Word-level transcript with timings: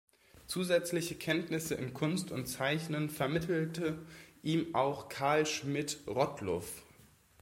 Zusätzliche 0.47 1.13
Kenntnisse 1.13 1.75
in 1.75 1.93
Kunst 1.93 2.31
und 2.31 2.47
Zeichnen 2.47 3.11
vermittelte 3.11 3.99
ihm 4.41 4.73
auch 4.73 5.09
Karl 5.09 5.45
Schmidt-Rottluff. 5.45 6.81